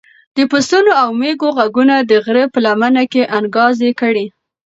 د 0.35 0.37
پسونو 0.51 0.91
او 1.01 1.07
مېږو 1.19 1.49
غږونه 1.57 1.95
د 2.01 2.11
غره 2.25 2.43
په 2.53 2.59
لمنه 2.65 3.03
کې 3.11 3.29
انګازې 3.37 3.91
کړې. 3.99 4.25